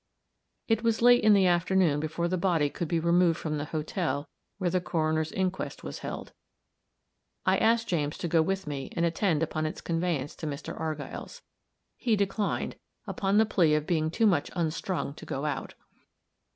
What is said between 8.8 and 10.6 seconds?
and attend upon its conveyance to